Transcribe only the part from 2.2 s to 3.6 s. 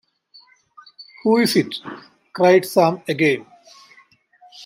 cried Sam again.